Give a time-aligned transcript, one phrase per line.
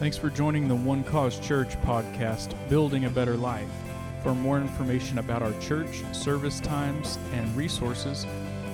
[0.00, 3.68] Thanks for joining the One Cause Church podcast, Building a Better Life.
[4.22, 8.26] For more information about our church, service times, and resources,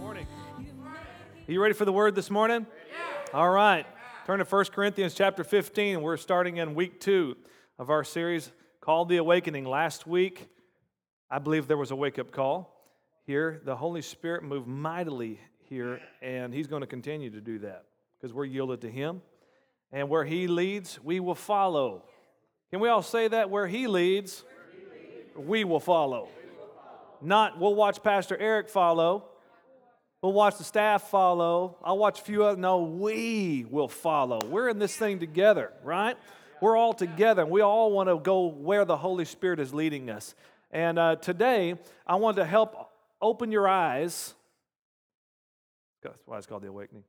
[0.01, 0.27] morning.
[1.47, 2.67] Are you ready for the word this morning?
[3.33, 3.87] All right.
[4.27, 6.03] Turn to 1 Corinthians chapter 15.
[6.03, 7.37] We're starting in week two
[7.79, 8.51] of our series
[8.85, 9.65] called The Awakening.
[9.65, 10.47] Last week,
[11.31, 12.71] I believe there was a wake up call
[13.27, 13.63] here.
[13.65, 17.87] The Holy Spirit moved mightily here, and He's going to continue to do that
[18.21, 19.23] because we're yielded to Him.
[19.91, 22.03] And where He leads, we will follow.
[22.71, 23.49] Can we all say that?
[23.49, 24.45] Where He leads,
[25.35, 26.29] we will follow.
[27.23, 29.25] Not, we'll watch Pastor Eric follow.
[30.21, 31.79] We'll watch the staff follow.
[31.83, 32.61] I'll watch a few other.
[32.61, 34.41] No, we will follow.
[34.45, 36.19] We're in this thing together, right?
[36.65, 40.09] We're all together, and we all want to go where the Holy Spirit is leading
[40.09, 40.35] us.
[40.71, 41.75] And uh, today,
[42.07, 44.33] I want to help open your eyes.
[46.03, 47.05] That's why it's called the awakening.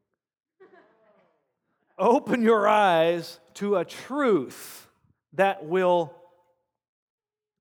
[1.98, 4.90] open your eyes to a truth
[5.32, 6.14] that will,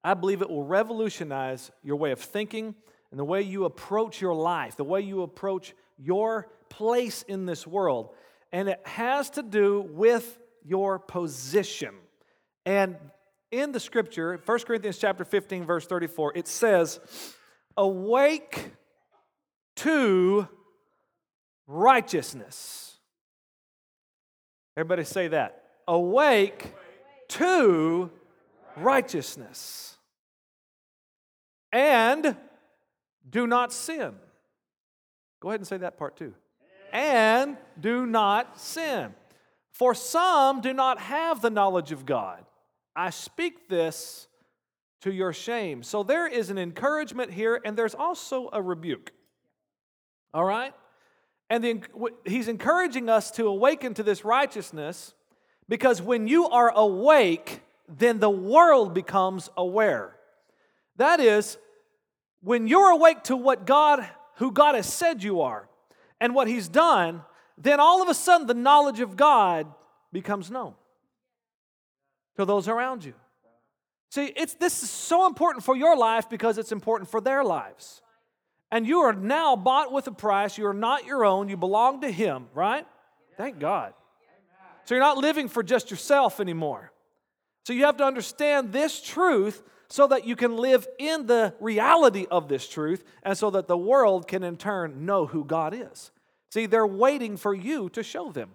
[0.02, 2.74] I believe, it will revolutionize your way of thinking
[3.12, 7.68] and the way you approach your life, the way you approach your place in this
[7.68, 8.12] world.
[8.50, 11.94] And it has to do with your position.
[12.66, 12.96] And
[13.50, 16.98] in the scripture, 1 Corinthians chapter 15 verse 34, it says,
[17.76, 18.72] "Awake
[19.76, 20.48] to
[21.66, 22.98] righteousness."
[24.76, 25.62] Everybody say that.
[25.86, 26.74] Awake
[27.28, 28.10] to
[28.76, 29.96] righteousness.
[31.72, 32.36] And
[33.28, 34.18] do not sin.
[35.40, 36.34] Go ahead and say that part too.
[36.92, 39.14] And do not sin.
[39.74, 42.44] For some do not have the knowledge of God.
[42.94, 44.28] I speak this
[45.02, 45.82] to your shame.
[45.82, 49.12] So there is an encouragement here, and there's also a rebuke.
[50.32, 50.72] All right?
[51.50, 51.82] And the,
[52.24, 55.12] he's encouraging us to awaken to this righteousness
[55.68, 60.16] because when you are awake, then the world becomes aware.
[60.96, 61.58] That is,
[62.42, 65.68] when you're awake to what God, who God has said you are,
[66.20, 67.22] and what He's done,
[67.56, 69.66] then all of a sudden the knowledge of God
[70.12, 70.74] becomes known
[72.36, 73.14] to those around you.
[74.10, 78.00] See, it's, this is so important for your life because it's important for their lives.
[78.70, 80.56] And you are now bought with a price.
[80.56, 81.48] You are not your own.
[81.48, 82.86] You belong to Him, right?
[83.36, 83.94] Thank God.
[84.84, 86.92] So you're not living for just yourself anymore.
[87.64, 92.26] So you have to understand this truth so that you can live in the reality
[92.30, 96.10] of this truth and so that the world can in turn know who God is.
[96.54, 98.50] See, they're waiting for you to show them.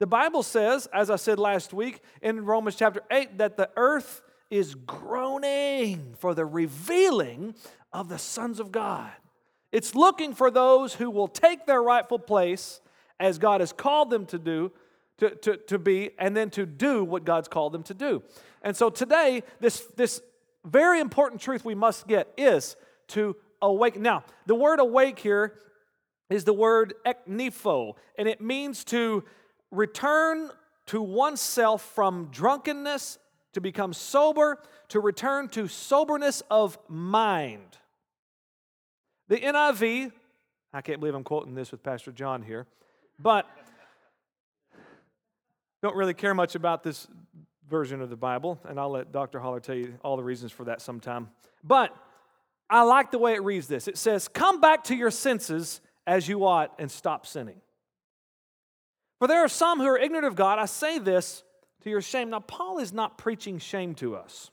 [0.00, 4.20] The Bible says, as I said last week in Romans chapter 8, that the earth
[4.50, 7.54] is groaning for the revealing
[7.92, 9.12] of the sons of God.
[9.70, 12.80] It's looking for those who will take their rightful place
[13.20, 14.72] as God has called them to do,
[15.18, 18.24] to, to, to be, and then to do what God's called them to do.
[18.60, 20.20] And so today, this, this
[20.64, 22.74] very important truth we must get is
[23.10, 24.00] to awake.
[24.00, 25.54] Now, the word awake here
[26.30, 29.24] is the word eknepho, and it means to
[29.70, 30.50] return
[30.86, 33.18] to oneself from drunkenness,
[33.52, 37.78] to become sober, to return to soberness of mind.
[39.28, 40.12] The NIV,
[40.72, 42.66] I can't believe I'm quoting this with Pastor John here,
[43.18, 43.46] but
[45.82, 47.08] don't really care much about this
[47.68, 49.40] version of the Bible, and I'll let Dr.
[49.40, 51.30] Holler tell you all the reasons for that sometime.
[51.62, 51.94] But
[52.68, 53.88] I like the way it reads this.
[53.88, 55.80] It says, Come back to your senses
[56.10, 57.60] as you ought and stop sinning.
[59.20, 60.58] For there are some who are ignorant of God.
[60.58, 61.44] I say this
[61.82, 62.30] to your shame.
[62.30, 64.50] Now, Paul is not preaching shame to us,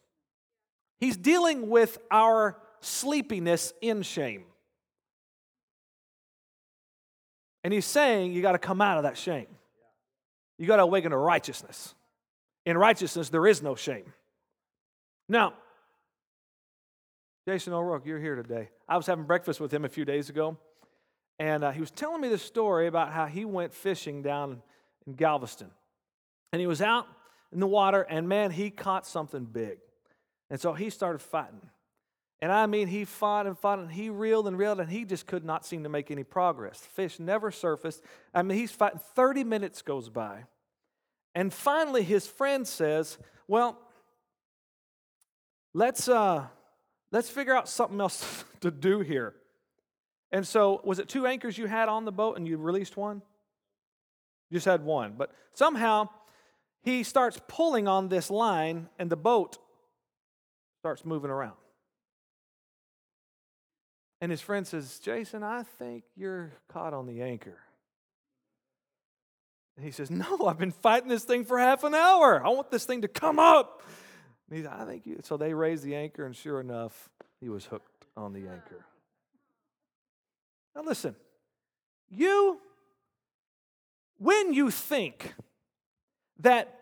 [1.00, 4.44] he's dealing with our sleepiness in shame.
[7.63, 9.47] And he's saying you got to come out of that shame.
[10.59, 11.95] You got to awaken to righteousness.
[12.68, 14.13] In righteousness, there is no shame.
[15.27, 15.53] Now,
[17.48, 18.69] Jason O'Rourke, you're here today.
[18.88, 20.57] I was having breakfast with him a few days ago,
[21.39, 24.62] and uh, he was telling me this story about how he went fishing down
[25.06, 25.69] in Galveston.
[26.51, 27.06] And he was out
[27.51, 29.78] in the water, and man, he caught something big.
[30.50, 31.62] And so he started fighting.
[32.42, 35.25] And I mean, he fought and fought, and he reeled and reeled, and he just
[35.25, 36.80] could not seem to make any progress.
[36.80, 38.04] The fish never surfaced.
[38.34, 39.00] I mean, he's fighting.
[39.16, 40.44] 30 minutes goes by.
[41.34, 43.18] And finally, his friend says,
[43.48, 43.78] Well,
[45.74, 46.45] let's, uh,
[47.12, 49.34] let's figure out something else to do here.
[50.31, 53.21] And so, was it two anchors you had on the boat and you released one?
[54.50, 55.15] You just had one.
[55.18, 56.09] But somehow
[56.83, 59.57] he starts pulling on this line and the boat
[60.79, 61.56] starts moving around.
[64.19, 67.57] And his friend says, Jason, I think you're caught on the anchor.
[69.75, 72.44] And he says, No, I've been fighting this thing for half an hour.
[72.44, 73.83] I want this thing to come up.
[74.50, 75.19] And he's, I think you.
[75.24, 77.09] So they raised the anchor, and sure enough,
[77.39, 78.85] he was hooked on the anchor.
[80.77, 81.15] Now listen,
[82.07, 82.62] you,
[84.19, 85.33] when you think
[86.41, 86.79] that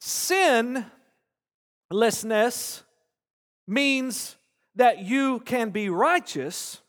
[0.00, 2.82] sinlessness
[3.68, 4.36] means
[4.74, 6.80] that you can be righteous,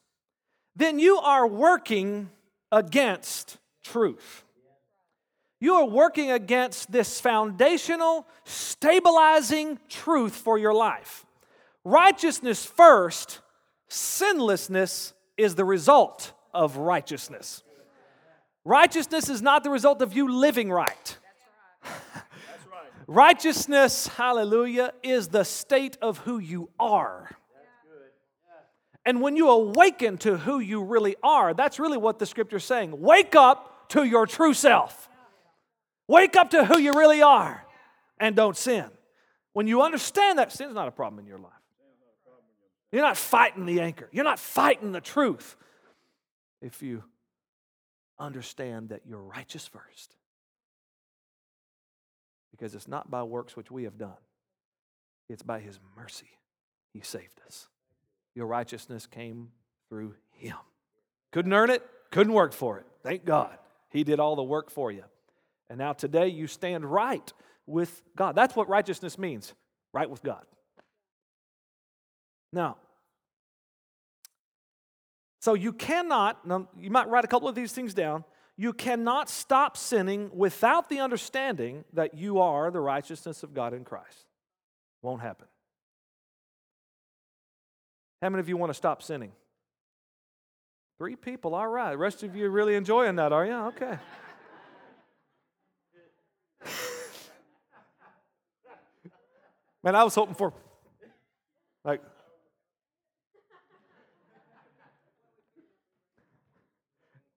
[0.74, 2.30] then you are working
[2.72, 4.46] against truth.
[5.60, 11.26] You are working against this foundational, stabilizing truth for your life.
[11.84, 13.42] Righteousness first,
[13.90, 17.64] sinlessness is the result of righteousness.
[18.66, 21.18] Righteousness is not the result of you living right.
[23.08, 27.30] Righteousness, hallelujah, is the state of who you are.
[29.06, 33.02] And when you awaken to who you really are, that's really what the scripture's saying.
[33.02, 35.10] Wake up to your true self.
[36.08, 37.66] Wake up to who you really are
[38.20, 38.86] and don't sin.
[39.52, 41.52] When you understand that sin's not a problem in your life.
[42.94, 44.08] You're not fighting the anchor.
[44.12, 45.58] You're not fighting the truth.
[46.62, 47.04] If you
[48.20, 50.16] understand that you're righteous first.
[52.52, 54.14] Because it's not by works which we have done,
[55.28, 56.30] it's by His mercy
[56.94, 57.68] He saved us.
[58.36, 59.50] Your righteousness came
[59.90, 60.56] through Him.
[61.32, 62.86] Couldn't earn it, couldn't work for it.
[63.02, 63.58] Thank God.
[63.90, 65.04] He did all the work for you.
[65.68, 67.34] And now today you stand right
[67.66, 68.36] with God.
[68.36, 69.52] That's what righteousness means
[69.94, 70.46] right with God.
[72.54, 72.78] Now,
[75.44, 76.40] so you cannot,
[76.80, 78.24] you might write a couple of these things down.
[78.56, 83.84] You cannot stop sinning without the understanding that you are the righteousness of God in
[83.84, 84.24] Christ.
[85.02, 85.48] Won't happen.
[88.22, 89.34] How many of you want to stop sinning?
[90.98, 91.92] Three people, all right.
[91.92, 93.52] The rest of you really enjoying that, are you?
[93.52, 93.98] Okay.
[99.84, 100.54] Man, I was hoping for,
[101.84, 102.02] like,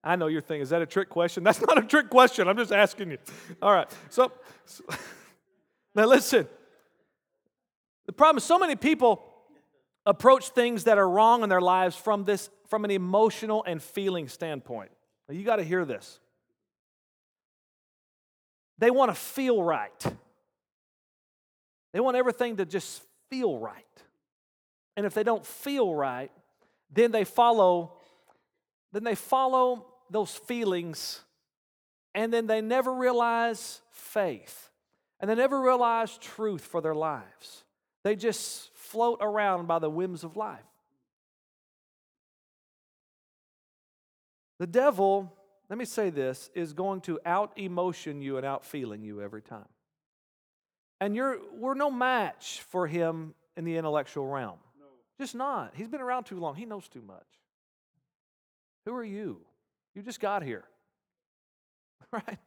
[0.06, 1.42] I know you're thinking, is that a trick question?
[1.44, 2.46] That's not a trick question.
[2.48, 3.18] I'm just asking you.
[3.60, 3.90] All right.
[4.08, 4.32] So,
[4.64, 4.84] so
[5.94, 6.46] now listen.
[8.06, 9.24] The problem is so many people
[10.06, 14.28] approach things that are wrong in their lives from this from an emotional and feeling
[14.28, 14.90] standpoint.
[15.28, 16.20] Now, you got to hear this.
[18.78, 20.06] They want to feel right.
[21.92, 23.84] They want everything to just feel right.
[24.96, 26.30] And if they don't feel right,
[26.92, 27.94] then they follow
[28.92, 31.20] then they follow those feelings
[32.16, 34.70] and then they never realize faith.
[35.20, 37.64] And they never realize truth for their lives.
[38.04, 40.58] They just float around by the whims of life.
[44.58, 45.30] The devil,
[45.68, 49.42] let me say this, is going to out emotion you and out feeling you every
[49.42, 49.68] time.
[51.02, 54.58] And you're, we're no match for him in the intellectual realm.
[54.78, 54.86] No.
[55.20, 55.72] Just not.
[55.74, 56.54] He's been around too long.
[56.54, 57.26] He knows too much.
[58.86, 59.40] Who are you?
[59.96, 60.64] You just got here.
[62.12, 62.38] Right?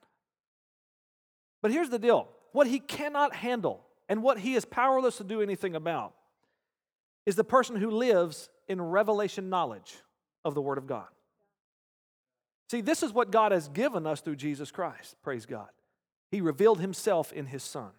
[1.61, 5.41] But here's the deal what he cannot handle and what he is powerless to do
[5.41, 6.13] anything about
[7.25, 9.97] is the person who lives in revelation knowledge
[10.45, 11.07] of the Word of God.
[12.71, 15.15] See, this is what God has given us through Jesus Christ.
[15.21, 15.67] Praise God.
[16.31, 17.89] He revealed Himself in His Son.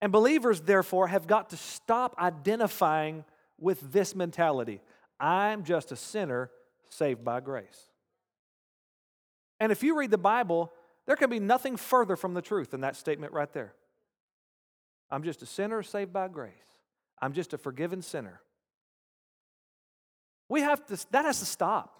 [0.00, 3.24] And believers, therefore, have got to stop identifying
[3.60, 4.80] with this mentality
[5.20, 6.50] I'm just a sinner
[6.90, 7.88] saved by grace.
[9.60, 10.72] And if you read the Bible,
[11.06, 13.74] there can be nothing further from the truth than that statement right there.
[15.10, 16.52] I'm just a sinner saved by grace.
[17.20, 18.40] I'm just a forgiven sinner.
[20.48, 21.94] We have to, that has to stop.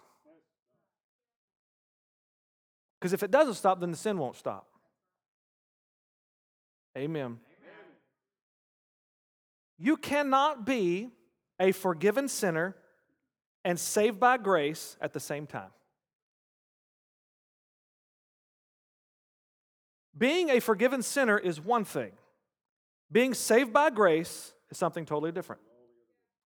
[2.99, 4.67] Because if it doesn't stop, then the sin won't stop.
[6.97, 7.21] Amen.
[7.21, 7.39] Amen.
[9.77, 11.09] You cannot be
[11.59, 12.75] a forgiven sinner
[13.63, 15.69] and saved by grace at the same time.
[20.17, 22.11] Being a forgiven sinner is one thing,
[23.11, 25.61] being saved by grace is something totally different.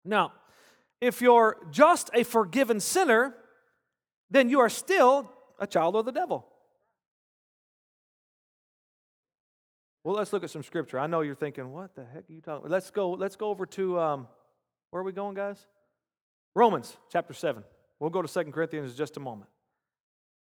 [0.05, 0.33] Now,
[1.01, 3.35] if you're just a forgiven sinner,
[4.29, 6.47] then you are still a child of the devil.
[10.03, 10.99] Well, let's look at some scripture.
[10.99, 12.71] I know you're thinking, what the heck are you talking about?
[12.71, 14.27] Let's go, let's go over to um,
[14.91, 15.65] where are we going, guys?
[16.55, 17.63] Romans chapter 7.
[17.99, 19.49] We'll go to Second Corinthians in just a moment.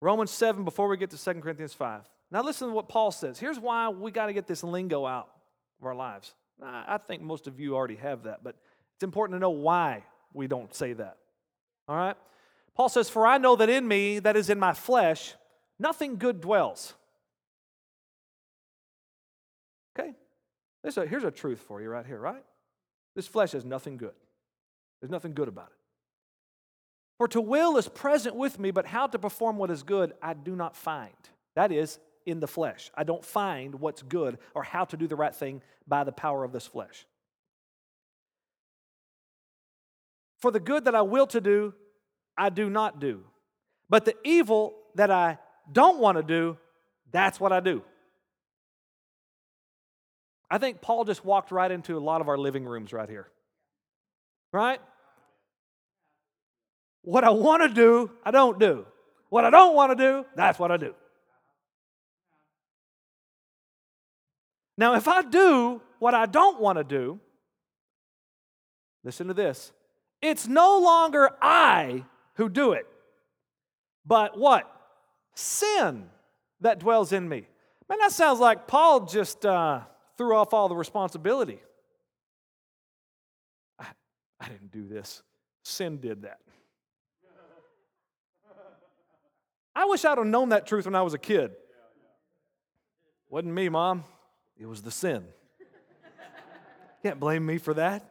[0.00, 2.02] Romans 7 before we get to Second Corinthians 5.
[2.31, 3.38] Now listen to what Paul says.
[3.38, 5.28] Here's why we got to get this lingo out
[5.81, 6.35] of our lives.
[6.62, 8.57] I think most of you already have that, but
[8.95, 11.19] it's important to know why we don't say that.
[11.88, 12.16] All right?
[12.75, 15.35] Paul says, For I know that in me, that is in my flesh,
[15.78, 16.95] nothing good dwells.
[19.99, 20.14] Okay?
[20.85, 22.45] A, here's a truth for you right here, right?
[23.14, 24.14] This flesh has nothing good.
[25.00, 25.82] There's nothing good about it.
[27.23, 30.35] For to will is present with me, but how to perform what is good I
[30.35, 31.14] do not find.
[31.55, 32.91] That is, in the flesh.
[32.97, 36.43] I don't find what's good or how to do the right thing by the power
[36.43, 37.07] of this flesh.
[40.41, 41.75] For the good that I will to do,
[42.37, 43.23] I do not do.
[43.88, 45.38] But the evil that I
[45.71, 46.59] don't want to do,
[47.12, 47.85] that's what I do.
[50.50, 53.29] I think Paul just walked right into a lot of our living rooms right here.
[54.50, 54.81] Right?
[57.02, 58.87] What I want to do, I don't do.
[59.28, 60.94] What I don't want to do, that's what I do.
[64.76, 67.21] Now, if I do what I don't want to do,
[69.04, 69.73] listen to this
[70.21, 72.04] it's no longer I
[72.35, 72.87] who do it,
[74.06, 74.68] but what?
[75.35, 76.09] Sin
[76.61, 77.47] that dwells in me.
[77.88, 79.80] Man, that sounds like Paul just uh,
[80.16, 81.61] threw off all the responsibility.
[83.78, 83.87] I,
[84.40, 85.23] I didn't do this,
[85.64, 86.38] sin did that.
[89.75, 91.52] I wish I'd have known that truth when I was a kid.
[93.29, 94.05] Wasn't me, Mom.
[94.59, 95.25] It was the sin.
[97.02, 98.02] Can't blame me for that.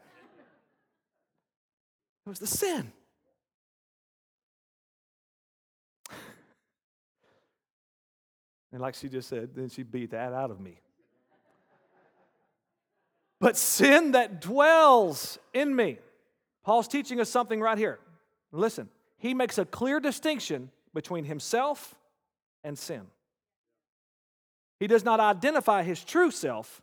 [2.25, 2.91] It was the sin.
[8.71, 10.79] And like she just said, then she beat that out of me.
[13.39, 15.97] But sin that dwells in me.
[16.63, 17.99] Paul's teaching us something right here.
[18.51, 21.95] Listen, he makes a clear distinction between himself
[22.63, 23.01] and sin.
[24.79, 26.81] He does not identify his true self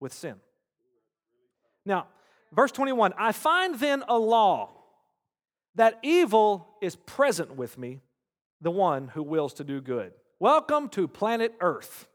[0.00, 0.36] with sin.
[1.84, 2.06] Now,
[2.52, 4.70] verse 21 I find then a law
[5.74, 8.00] that evil is present with me,
[8.60, 10.12] the one who wills to do good.
[10.38, 12.06] Welcome to planet Earth.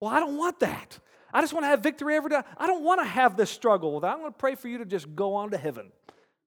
[0.00, 0.98] Well, I don't want that.
[1.32, 2.40] I just want to have victory every day.
[2.56, 3.96] I don't want to have this struggle.
[3.96, 5.92] I'm going to pray for you to just go on to heaven.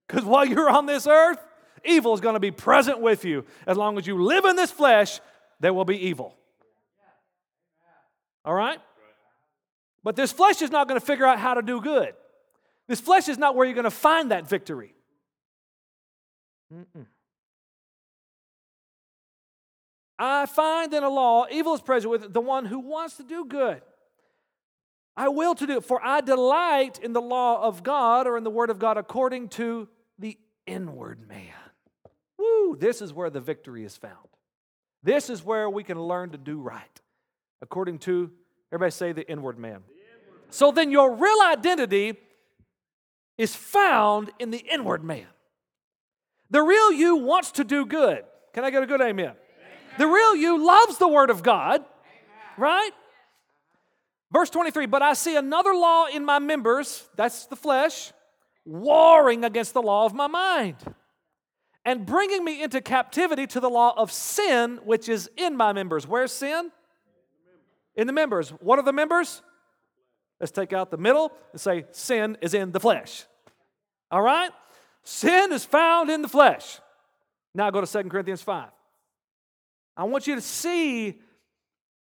[0.08, 1.40] Because while you're on this earth,
[1.84, 3.46] evil is going to be present with you.
[3.68, 5.20] As long as you live in this flesh,
[5.60, 6.36] there will be evil.
[8.46, 8.80] All right?
[10.04, 12.14] But this flesh is not going to figure out how to do good.
[12.88, 14.96] This flesh is not where you're going to find that victory.
[16.74, 17.06] Mm-mm.
[20.18, 23.46] I find in a law, evil is present with the one who wants to do
[23.46, 23.82] good.
[25.16, 28.44] I will to do it, for I delight in the law of God or in
[28.44, 31.54] the word of God according to the inward man.
[32.40, 34.16] Woo, this is where the victory is found.
[35.04, 37.02] This is where we can learn to do right
[37.62, 38.32] according to,
[38.72, 39.84] everybody say the inward man.
[39.88, 40.42] The inward.
[40.50, 42.18] So then your real identity
[43.38, 45.28] is found in the inward man.
[46.50, 48.24] The real you wants to do good.
[48.54, 49.26] Can I get a good amen?
[49.26, 49.38] amen.
[49.98, 51.86] The real you loves the word of God, amen.
[52.58, 52.92] right?
[54.32, 58.12] Verse 23 But I see another law in my members, that's the flesh,
[58.66, 60.78] warring against the law of my mind
[61.86, 66.08] and bringing me into captivity to the law of sin which is in my members.
[66.08, 66.72] Where's sin?
[68.00, 68.50] in the members.
[68.62, 69.42] What are the members?
[70.40, 73.26] Let's take out the middle and say sin is in the flesh.
[74.10, 74.52] All right?
[75.04, 76.80] Sin is found in the flesh.
[77.54, 78.70] Now go to 2 Corinthians 5.
[79.98, 81.20] I want you to see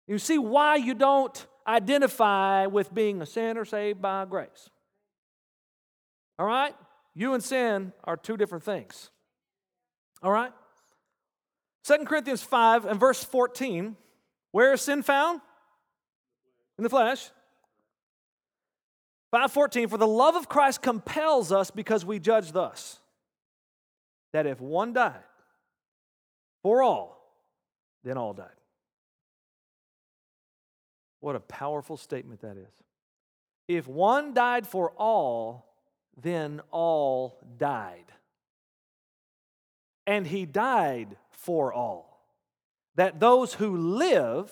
[0.07, 4.71] you see why you don't identify with being a sinner saved by grace.
[6.39, 6.75] All right?
[7.15, 9.11] You and sin are two different things.
[10.23, 10.53] All right?
[11.85, 13.97] 2 Corinthians 5 and verse 14.
[14.53, 15.41] Where is sin found?
[16.79, 17.31] in the flesh.
[19.31, 23.01] 514 For the love of Christ compels us because we judge thus
[24.33, 25.25] that if one died
[26.63, 27.19] for all,
[28.05, 28.47] then all died.
[31.21, 32.73] What a powerful statement that is.
[33.67, 35.67] If one died for all,
[36.17, 38.05] then all died.
[40.09, 42.25] And he died for all,
[42.95, 44.51] that those who live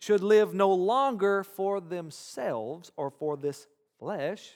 [0.00, 3.66] should live no longer for themselves or for this
[3.98, 4.52] flesh,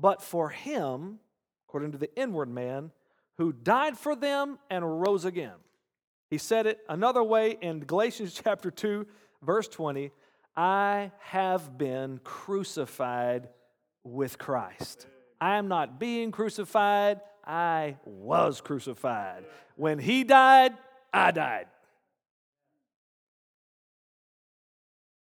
[0.00, 1.20] but for him,
[1.68, 2.90] according to the inward man,
[3.38, 5.58] who died for them and rose again.
[6.28, 9.06] He said it another way in Galatians chapter 2,
[9.42, 10.10] verse 20
[10.56, 13.48] I have been crucified
[14.02, 15.06] with Christ.
[15.40, 19.44] I am not being crucified, I was crucified.
[19.76, 20.72] When he died,
[21.12, 21.66] I died.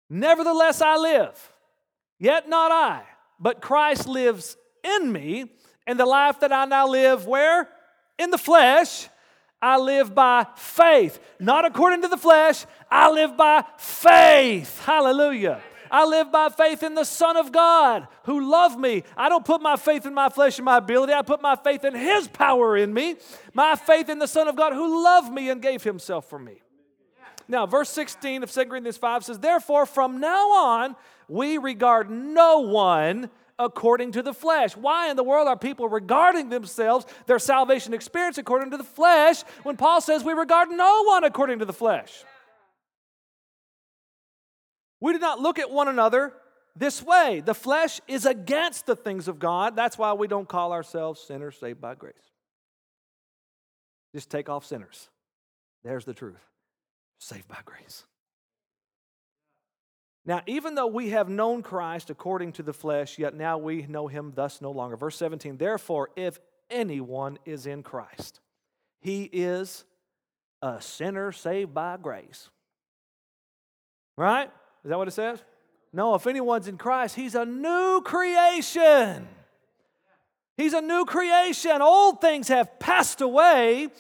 [0.09, 1.53] Nevertheless, I live.
[2.19, 3.03] Yet not I,
[3.41, 5.51] but Christ lives in me,
[5.87, 7.69] and the life that I now live, where?
[8.19, 9.09] In the flesh.
[9.61, 12.67] I live by faith, not according to the flesh.
[12.91, 14.85] I live by faith.
[14.85, 15.61] Hallelujah.
[15.93, 19.05] I live by faith in the Son of God who loved me.
[19.15, 21.13] I don't put my faith in my flesh and my ability.
[21.13, 23.17] I put my faith in His power in me.
[23.53, 26.63] My faith in the Son of God who loved me and gave Himself for me.
[27.47, 30.97] Now, verse 16 of 2 Corinthians 5 says, Therefore, from now on,
[31.29, 34.75] we regard no one according to the flesh.
[34.75, 39.43] Why in the world are people regarding themselves, their salvation experience according to the flesh,
[39.63, 42.25] when Paul says we regard no one according to the flesh?
[45.03, 46.33] We do not look at one another
[46.77, 47.43] this way.
[47.45, 49.75] The flesh is against the things of God.
[49.75, 52.15] That's why we don't call ourselves sinners saved by grace.
[54.15, 55.09] Just take off sinners.
[55.83, 56.47] There's the truth
[57.19, 58.05] saved by grace.
[60.25, 64.07] Now, even though we have known Christ according to the flesh, yet now we know
[64.07, 64.97] him thus no longer.
[64.97, 66.39] Verse 17, therefore, if
[66.71, 68.39] anyone is in Christ,
[69.01, 69.85] he is
[70.63, 72.51] a sinner saved by grace.
[74.17, 74.49] Right?
[74.85, 75.43] Is that what it says?
[75.93, 79.29] No, if anyone's in Christ, he's a new creation.
[80.57, 81.83] He's a new creation.
[81.83, 83.91] Old things have passed away,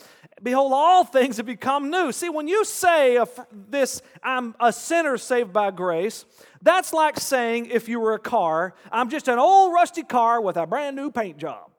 [0.42, 2.10] Behold, all things have become new.
[2.10, 6.24] See, when you say this, I'm a sinner saved by grace,
[6.62, 10.56] that's like saying if you were a car, I'm just an old rusty car with
[10.56, 11.70] a brand new paint job.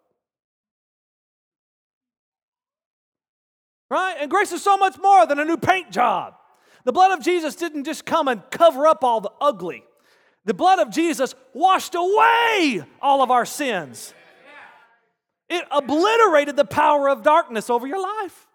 [3.89, 4.15] Right?
[4.19, 6.36] And grace is so much more than a new paint job.
[6.84, 9.84] The blood of Jesus didn't just come and cover up all the ugly,
[10.46, 14.13] the blood of Jesus washed away all of our sins.
[15.50, 18.48] It obliterated the power of darkness over your life.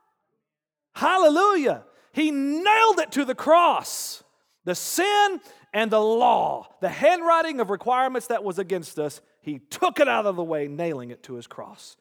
[0.95, 1.85] Hallelujah.
[2.13, 4.25] He nailed it to the cross.
[4.65, 5.41] The sin
[5.73, 10.27] and the law, the handwriting of requirements that was against us, he took it out
[10.27, 11.97] of the way, nailing it to his cross.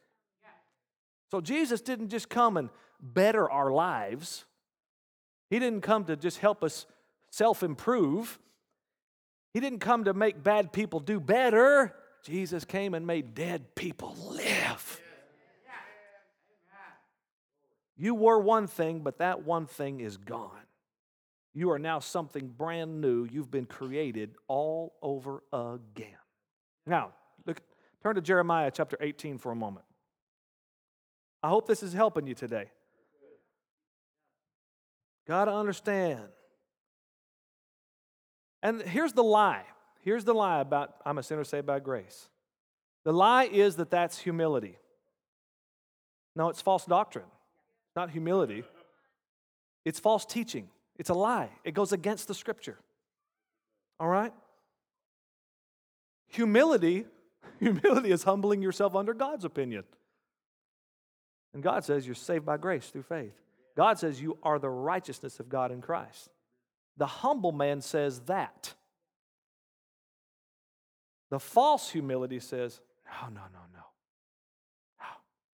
[1.30, 4.46] So Jesus didn't just come and better our lives,
[5.50, 6.86] he didn't come to just help us
[7.32, 8.40] self improve.
[9.54, 11.96] He didn't come to make bad people do better.
[12.24, 15.02] Jesus came and made dead people live.
[17.96, 20.52] You were one thing, but that one thing is gone.
[21.54, 23.24] You are now something brand new.
[23.26, 26.20] You've been created all over again.
[26.86, 27.14] Now,
[27.48, 27.62] look,
[28.04, 29.86] turn to Jeremiah chapter 18 for a moment.
[31.42, 32.70] I hope this is helping you today.
[35.28, 36.24] Got to understand.
[38.64, 39.64] And here's the lie.
[40.02, 42.30] Here's the lie about I'm a sinner saved by grace.
[43.04, 44.78] The lie is that that's humility.
[46.36, 47.26] No, it's false doctrine
[47.98, 48.64] not humility.
[49.84, 51.50] It's false teaching, it's a lie.
[51.66, 52.78] It goes against the scripture.
[54.00, 54.32] All right?
[56.28, 57.06] Humility,
[57.60, 59.84] humility is humbling yourself under God's opinion.
[61.54, 63.34] And God says you're saved by grace through faith.
[63.78, 66.30] God says you are the righteousness of God in Christ.
[66.98, 68.74] The humble man says that.
[71.30, 73.84] The false humility says, no, no, no, no.
[75.00, 75.06] No,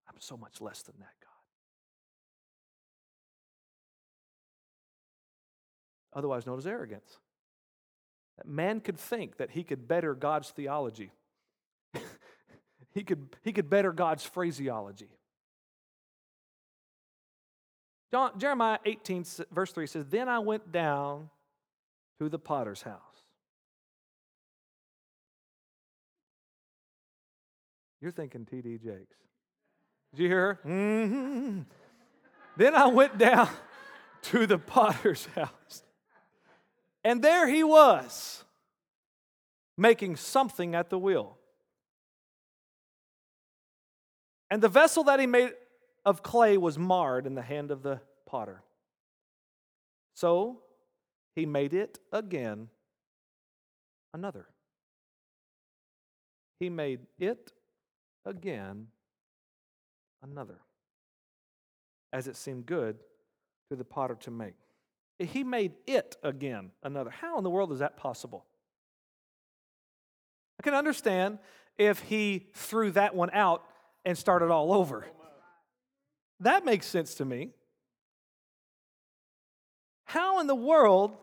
[0.08, 1.34] I'm so much less than that, God.
[6.16, 7.20] otherwise known as arrogance.
[8.38, 11.12] That man could think that he could better God's theology,
[12.94, 15.10] he, could, he could better God's phraseology.
[18.14, 21.32] John, Jeremiah 18, verse 3 says, Then I went down
[22.20, 23.00] to the potter's house.
[28.00, 28.78] You're thinking T.D.
[28.78, 29.18] Jakes.
[30.14, 30.60] Did you hear her?
[30.64, 31.62] Mm-hmm.
[32.56, 33.50] then I went down
[34.24, 35.84] to the potter's house.
[37.04, 38.44] And there he was,
[39.76, 41.40] making something at the wheel.
[44.52, 45.54] And the vessel that he made
[46.06, 48.62] of clay was marred in the hand of the potter.
[50.14, 50.60] So
[51.36, 52.70] he made it again
[54.14, 54.48] another.
[56.60, 57.52] He made it
[58.26, 58.88] again
[60.22, 60.60] another,
[62.12, 62.98] as it seemed good
[63.70, 64.56] to the potter to make.
[65.20, 67.10] He made it again another.
[67.10, 68.46] How in the world is that possible?
[70.60, 71.40] I can understand
[71.78, 73.64] if he threw that one out
[74.06, 75.06] and started all over.
[76.44, 77.52] That makes sense to me.
[80.04, 81.16] How in the world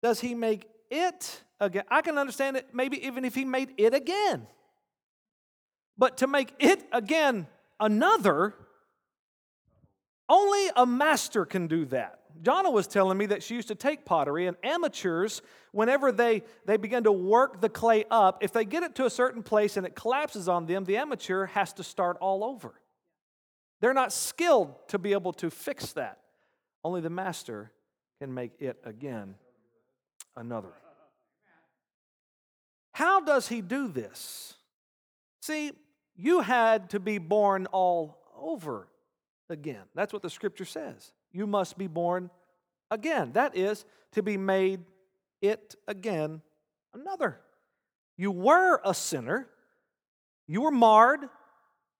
[0.00, 1.82] does he make it again?
[1.90, 4.46] I can understand it maybe even if he made it again.
[5.96, 7.48] But to make it again
[7.80, 8.54] another,
[10.28, 12.20] only a master can do that.
[12.40, 16.76] Jonna was telling me that she used to take pottery, and amateurs, whenever they, they
[16.76, 19.84] begin to work the clay up, if they get it to a certain place and
[19.84, 22.74] it collapses on them, the amateur has to start all over.
[23.80, 26.18] They're not skilled to be able to fix that.
[26.84, 27.70] Only the master
[28.20, 29.34] can make it again
[30.36, 30.72] another.
[32.92, 34.54] How does he do this?
[35.40, 35.72] See,
[36.16, 38.88] you had to be born all over
[39.48, 39.82] again.
[39.94, 41.12] That's what the scripture says.
[41.32, 42.30] You must be born
[42.90, 43.32] again.
[43.32, 44.80] That is to be made
[45.40, 46.42] it again
[46.92, 47.40] another.
[48.16, 49.48] You were a sinner,
[50.48, 51.20] you were marred,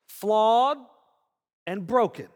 [0.08, 0.78] flawed,
[1.68, 2.28] and broken.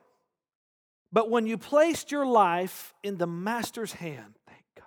[1.11, 4.85] But when you placed your life in the Master's hand, thank God,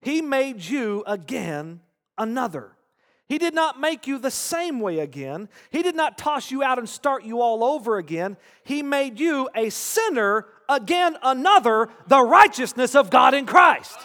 [0.00, 1.80] He made you again
[2.16, 2.72] another.
[3.28, 5.48] He did not make you the same way again.
[5.70, 8.36] He did not toss you out and start you all over again.
[8.64, 13.98] He made you a sinner again, another, the righteousness of God in Christ.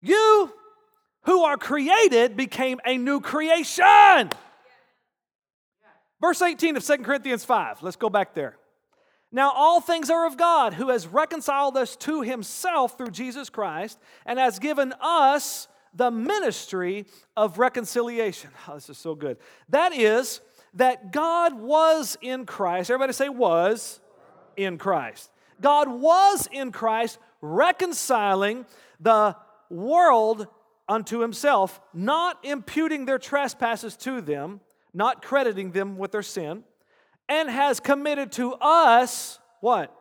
[0.00, 0.52] You
[1.22, 4.30] who are created became a new creation.
[6.20, 7.82] Verse 18 of 2 Corinthians 5.
[7.82, 8.56] Let's go back there.
[9.32, 13.98] Now, all things are of God, who has reconciled us to himself through Jesus Christ
[14.24, 18.50] and has given us the ministry of reconciliation.
[18.68, 19.38] Oh, this is so good.
[19.68, 20.40] That is,
[20.74, 22.90] that God was in Christ.
[22.90, 24.00] Everybody say, was
[24.56, 25.30] in Christ.
[25.60, 28.66] God was in Christ reconciling
[29.00, 29.36] the
[29.70, 30.46] world
[30.88, 34.60] unto himself, not imputing their trespasses to them,
[34.94, 36.64] not crediting them with their sin,
[37.28, 39.94] and has committed to us what?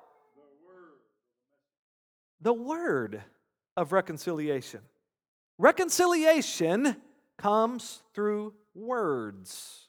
[2.42, 3.24] The word
[3.76, 4.82] of reconciliation.
[5.58, 6.98] Reconciliation
[7.38, 9.88] comes through words.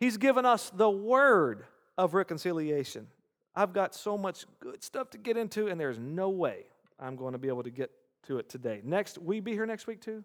[0.00, 1.64] He's given us the word
[1.96, 3.06] of reconciliation.
[3.54, 6.64] I've got so much good stuff to get into, and there's no way
[6.98, 7.90] I'm going to be able to get
[8.26, 8.80] to it today.
[8.82, 10.24] Next, we be here next week too?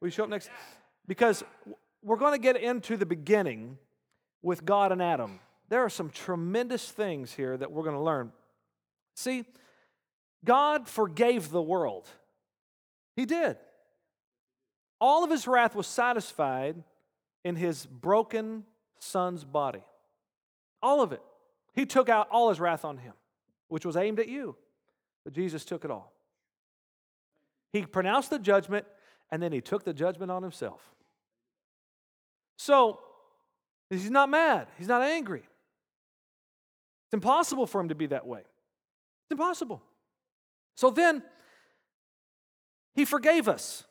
[0.00, 0.50] You show up next?
[1.08, 1.42] Because
[2.02, 3.78] we're going to get into the beginning
[4.42, 5.40] with God and Adam.
[5.68, 8.30] There are some tremendous things here that we're going to learn.
[9.16, 9.44] See,
[10.44, 12.06] God forgave the world.
[13.16, 13.56] He did.
[15.00, 16.82] All of his wrath was satisfied
[17.44, 18.64] in his broken
[19.00, 19.82] son's body.
[20.82, 21.22] All of it.
[21.74, 23.14] He took out all his wrath on him,
[23.68, 24.56] which was aimed at you.
[25.24, 26.12] But Jesus took it all.
[27.72, 28.86] He pronounced the judgment,
[29.30, 30.80] and then he took the judgment on himself.
[32.58, 33.00] So,
[33.88, 35.40] he's not mad, he's not angry.
[37.06, 38.40] It's impossible for him to be that way.
[38.40, 39.80] It's impossible.
[40.76, 41.22] So then,
[42.94, 43.84] he forgave us.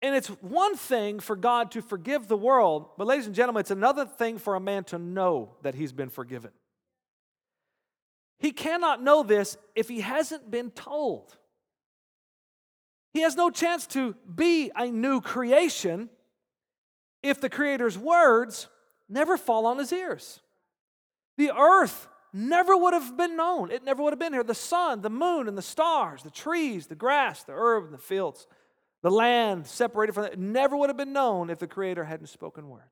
[0.00, 3.70] And it's one thing for God to forgive the world, but ladies and gentlemen, it's
[3.70, 6.50] another thing for a man to know that he's been forgiven.
[8.38, 11.36] He cannot know this if he hasn't been told.
[13.14, 16.08] He has no chance to be a new creation
[17.22, 18.68] if the Creator's words
[19.08, 20.40] never fall on his ears.
[21.36, 23.70] The earth never would have been known.
[23.70, 24.42] It never would have been here.
[24.42, 27.98] The sun, the moon, and the stars, the trees, the grass, the herb, and the
[27.98, 28.46] fields,
[29.02, 32.68] the land separated from it never would have been known if the Creator hadn't spoken
[32.68, 32.86] words.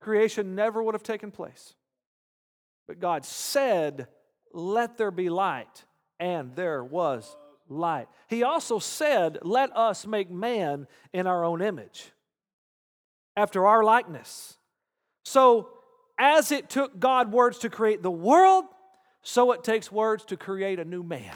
[0.00, 1.74] Creation never would have taken place.
[2.88, 4.08] But God said,
[4.52, 5.84] Let there be light,
[6.18, 7.36] and there was
[7.68, 8.08] light.
[8.28, 12.10] He also said, Let us make man in our own image,
[13.36, 14.56] after our likeness.
[15.24, 15.68] So
[16.18, 18.64] as it took God words to create the world,
[19.22, 21.34] so it takes words to create a new man.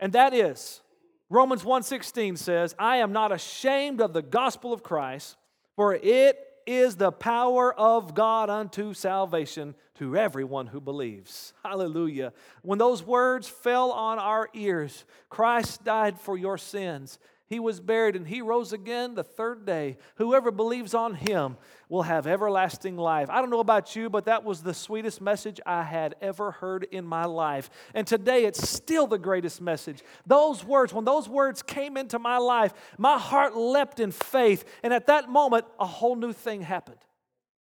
[0.00, 0.82] And that is
[1.28, 5.36] Romans 1:16 says, "I am not ashamed of the gospel of Christ,
[5.74, 12.32] for it is the power of God unto salvation to everyone who believes." Hallelujah.
[12.62, 17.18] When those words fell on our ears, Christ died for your sins.
[17.48, 19.98] He was buried and he rose again the third day.
[20.16, 21.56] Whoever believes on him
[21.88, 23.30] will have everlasting life.
[23.30, 26.88] I don't know about you, but that was the sweetest message I had ever heard
[26.90, 27.70] in my life.
[27.94, 30.02] And today it's still the greatest message.
[30.26, 34.64] Those words, when those words came into my life, my heart leapt in faith.
[34.82, 36.98] And at that moment, a whole new thing happened.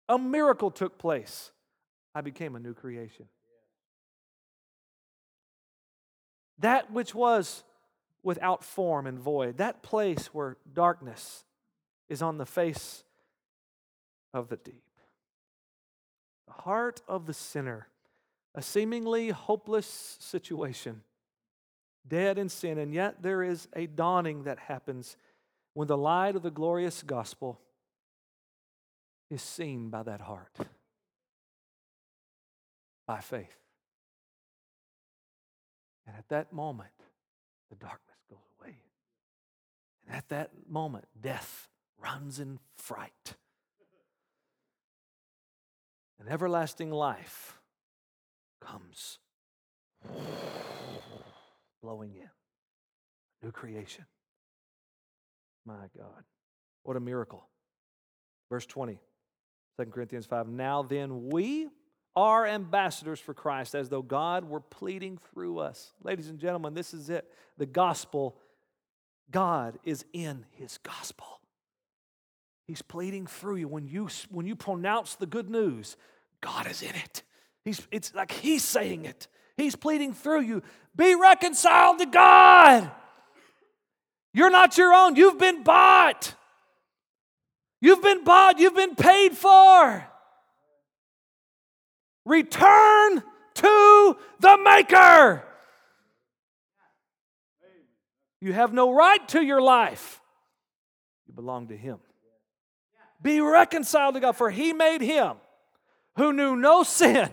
[0.09, 1.51] A miracle took place.
[2.13, 3.27] I became a new creation.
[6.57, 7.63] That which was
[8.23, 11.45] without form and void, that place where darkness
[12.07, 13.03] is on the face
[14.33, 14.83] of the deep.
[16.47, 17.87] The heart of the sinner,
[18.55, 21.01] a seemingly hopeless situation,
[22.07, 25.15] dead in sin, and yet there is a dawning that happens
[25.73, 27.61] when the light of the glorious gospel
[29.29, 30.55] is seen by that heart.
[33.07, 33.55] by faith.
[36.05, 36.91] And at that moment,
[37.71, 38.08] the darkness
[40.09, 41.67] at that moment, death
[42.01, 43.35] runs in fright.
[46.19, 47.59] And everlasting life
[48.59, 49.19] comes
[51.81, 52.29] blowing in.
[53.41, 54.05] New creation.
[55.65, 56.23] My God.
[56.83, 57.47] What a miracle.
[58.49, 58.99] Verse 20,
[59.79, 60.49] 2 Corinthians 5.
[60.49, 61.69] Now then, we
[62.15, 65.93] are ambassadors for Christ as though God were pleading through us.
[66.03, 67.31] Ladies and gentlemen, this is it.
[67.57, 68.35] The gospel,
[69.31, 71.39] God is in his gospel.
[72.67, 73.67] He's pleading through you.
[73.67, 75.97] When you, when you pronounce the good news,
[76.41, 77.23] God is in it.
[77.65, 79.27] He's, it's like he's saying it.
[79.57, 80.63] He's pleading through you.
[80.95, 82.91] Be reconciled to God.
[84.33, 85.15] You're not your own.
[85.15, 86.35] You've been bought.
[87.81, 88.59] You've been bought.
[88.59, 90.05] You've been paid for.
[92.25, 93.23] Return
[93.55, 95.43] to the Maker.
[98.41, 100.21] You have no right to your life.
[101.27, 101.99] You belong to Him.
[103.21, 105.33] Be reconciled to God, for He made Him
[106.15, 107.29] who knew no sin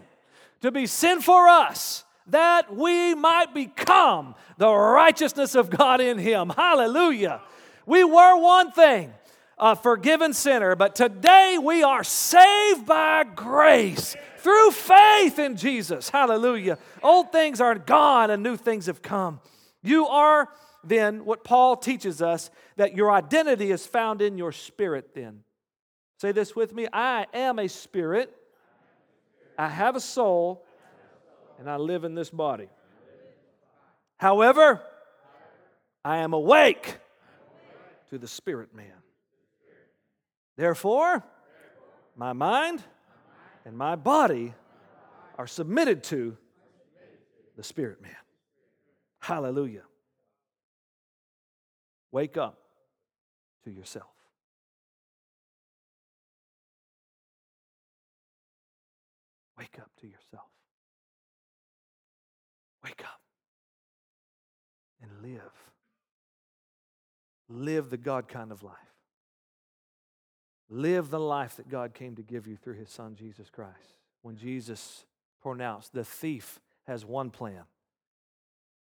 [0.61, 6.51] to be sin for us that we might become the righteousness of God in Him.
[6.51, 7.40] Hallelujah.
[7.85, 9.12] We were one thing,
[9.59, 16.09] a forgiven sinner, but today we are saved by grace through faith in Jesus.
[16.09, 16.79] Hallelujah.
[17.03, 19.40] Old things are gone and new things have come.
[19.83, 20.49] You are
[20.88, 25.42] then what Paul teaches us that your identity is found in your spirit, then.
[26.18, 28.35] Say this with me I am a spirit,
[29.59, 30.64] I have a soul,
[31.59, 32.68] and I live in this body.
[34.16, 34.83] However,
[36.05, 36.99] I am awake
[38.11, 38.92] to the spirit man.
[40.57, 41.25] Therefore,
[42.16, 42.83] my mind
[43.64, 44.55] and my body
[45.37, 46.37] are submitted to
[47.57, 48.16] the spirit man.
[49.18, 49.83] Hallelujah.
[52.17, 52.57] Wake up
[53.63, 54.07] to yourself.
[59.59, 60.49] Wake up to yourself.
[62.83, 63.21] Wake up
[65.03, 65.43] and live.
[67.51, 68.73] Live the God kind of life.
[70.71, 73.99] Live the life that God came to give you through his son, Jesus Christ.
[74.23, 75.05] When Jesus
[75.43, 77.65] pronounced, The thief has one plan,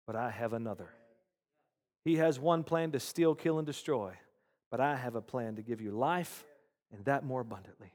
[0.07, 0.95] but I have another.
[2.05, 4.13] He has one plan to steal, kill, and destroy,
[4.71, 6.45] but I have a plan to give you life
[6.93, 7.93] and that more abundantly.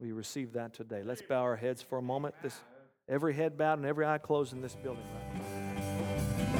[0.00, 1.02] We receive that today.
[1.04, 2.36] Let's bow our heads for a moment.
[2.42, 2.56] This,
[3.08, 5.02] every head bowed and every eye closed in this building